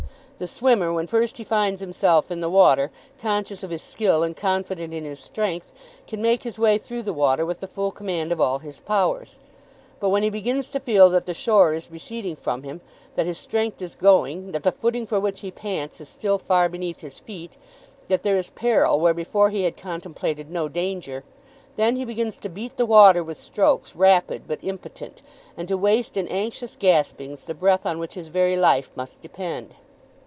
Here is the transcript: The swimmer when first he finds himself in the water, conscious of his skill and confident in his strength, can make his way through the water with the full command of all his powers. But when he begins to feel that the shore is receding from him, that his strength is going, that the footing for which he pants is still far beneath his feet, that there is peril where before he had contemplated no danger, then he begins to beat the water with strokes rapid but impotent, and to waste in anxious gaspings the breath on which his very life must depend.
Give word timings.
The 0.37 0.47
swimmer 0.47 0.91
when 0.91 1.05
first 1.05 1.37
he 1.37 1.43
finds 1.43 1.81
himself 1.81 2.31
in 2.31 2.39
the 2.41 2.49
water, 2.49 2.89
conscious 3.19 3.61
of 3.61 3.69
his 3.69 3.83
skill 3.83 4.23
and 4.23 4.35
confident 4.35 4.91
in 4.91 5.05
his 5.05 5.19
strength, 5.19 5.71
can 6.07 6.19
make 6.19 6.41
his 6.41 6.57
way 6.57 6.79
through 6.79 7.03
the 7.03 7.13
water 7.13 7.45
with 7.45 7.59
the 7.59 7.67
full 7.67 7.91
command 7.91 8.31
of 8.31 8.41
all 8.41 8.57
his 8.57 8.79
powers. 8.79 9.37
But 9.99 10.09
when 10.09 10.23
he 10.23 10.31
begins 10.31 10.67
to 10.69 10.79
feel 10.79 11.11
that 11.11 11.27
the 11.27 11.35
shore 11.35 11.75
is 11.75 11.91
receding 11.91 12.35
from 12.35 12.63
him, 12.63 12.81
that 13.13 13.27
his 13.27 13.37
strength 13.37 13.83
is 13.83 13.93
going, 13.93 14.51
that 14.53 14.63
the 14.63 14.71
footing 14.71 15.05
for 15.05 15.19
which 15.19 15.41
he 15.41 15.51
pants 15.51 16.01
is 16.01 16.09
still 16.09 16.39
far 16.39 16.67
beneath 16.67 17.01
his 17.01 17.19
feet, 17.19 17.55
that 18.07 18.23
there 18.23 18.37
is 18.37 18.49
peril 18.49 18.99
where 18.99 19.13
before 19.13 19.51
he 19.51 19.61
had 19.61 19.77
contemplated 19.77 20.49
no 20.49 20.67
danger, 20.67 21.23
then 21.75 21.97
he 21.97 22.03
begins 22.03 22.37
to 22.37 22.49
beat 22.49 22.77
the 22.77 22.87
water 22.87 23.23
with 23.23 23.37
strokes 23.37 23.95
rapid 23.95 24.47
but 24.47 24.57
impotent, 24.63 25.21
and 25.55 25.67
to 25.67 25.77
waste 25.77 26.17
in 26.17 26.27
anxious 26.29 26.75
gaspings 26.75 27.43
the 27.43 27.53
breath 27.53 27.85
on 27.85 27.99
which 27.99 28.15
his 28.15 28.29
very 28.29 28.55
life 28.57 28.89
must 28.95 29.21
depend. 29.21 29.75